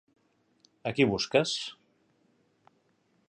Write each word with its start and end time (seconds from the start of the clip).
A 0.91 0.93
qui 0.99 1.07
busques? 1.11 1.53